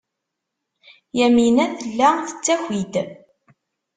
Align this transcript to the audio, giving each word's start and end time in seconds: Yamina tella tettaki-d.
Yamina 1.17 1.61
tella 1.79 2.09
tettaki-d. 2.27 2.93